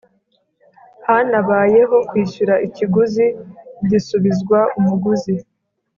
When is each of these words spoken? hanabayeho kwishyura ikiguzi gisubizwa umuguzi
hanabayeho 1.05 1.95
kwishyura 2.09 2.55
ikiguzi 2.67 3.25
gisubizwa 3.89 4.59
umuguzi 4.79 5.33